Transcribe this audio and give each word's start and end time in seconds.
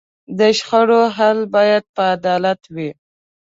د 0.37 0.39
شخړو 0.57 1.01
حل 1.15 1.39
باید 1.55 1.83
په 1.95 2.03
عدالت 2.15 2.61
وي. 2.75 2.89